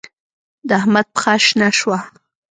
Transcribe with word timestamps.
د 0.67 0.69
احمد 0.79 1.07
پښه 1.13 1.33
شنه 1.45 1.69
شوه. 1.79 1.97